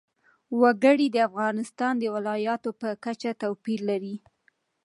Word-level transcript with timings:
وګړي 0.61 1.07
د 1.11 1.17
افغانستان 1.29 1.93
د 1.99 2.03
ولایاتو 2.15 2.69
په 2.81 2.89
کچه 3.05 3.31
توپیر 3.41 3.79
لري. 3.89 4.15